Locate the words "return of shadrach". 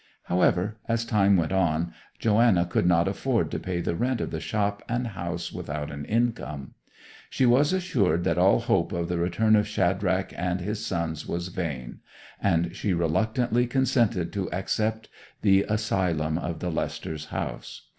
9.19-10.33